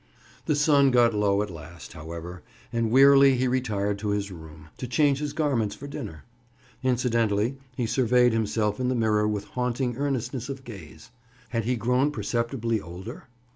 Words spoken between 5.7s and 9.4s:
for dinner. Incidentally, he surveyed himself in the mirror